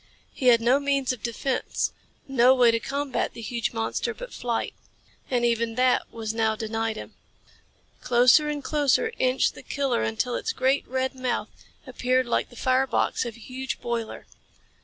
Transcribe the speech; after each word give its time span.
He 0.33 0.47
had 0.47 0.61
no 0.61 0.79
means 0.79 1.13
of 1.13 1.21
defense, 1.21 1.93
no 2.27 2.55
way 2.55 2.71
to 2.71 2.79
combat 2.79 3.33
the 3.35 3.41
huge 3.41 3.71
monster 3.71 4.15
but 4.15 4.33
flight. 4.33 4.73
And 5.29 5.45
even 5.45 5.75
that 5.75 6.11
was 6.11 6.33
now 6.33 6.55
denied 6.55 6.95
him. 6.95 7.13
Closer 8.01 8.49
and 8.49 8.63
closer 8.63 9.13
inched 9.19 9.53
the 9.53 9.61
killer 9.61 10.01
until 10.01 10.33
its 10.33 10.53
great, 10.53 10.87
red 10.87 11.13
mouth 11.13 11.49
appeared 11.85 12.25
like 12.25 12.49
the 12.49 12.55
fire 12.55 12.87
box 12.87 13.25
of 13.27 13.35
a 13.35 13.39
huge 13.41 13.79
boiler. 13.79 14.25